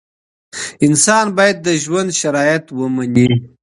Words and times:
انسان 0.87 1.25
باید 1.37 1.57
د 1.65 1.67
ژوند 1.83 2.09
شرایط 2.21 2.65
ومني. 2.79 3.27